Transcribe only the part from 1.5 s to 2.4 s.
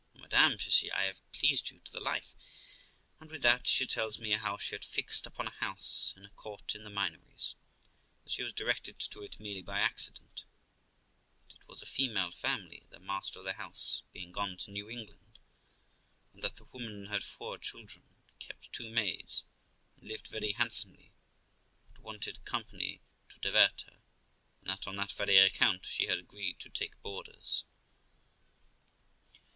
you to the life';